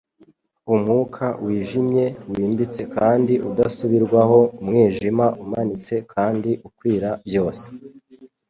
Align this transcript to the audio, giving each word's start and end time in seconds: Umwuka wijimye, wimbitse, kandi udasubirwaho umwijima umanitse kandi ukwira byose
Umwuka 0.73 1.25
wijimye, 1.45 2.05
wimbitse, 2.31 2.81
kandi 2.95 3.33
udasubirwaho 3.49 4.39
umwijima 4.61 5.25
umanitse 5.43 5.93
kandi 6.13 6.51
ukwira 6.67 7.09
byose 7.27 7.65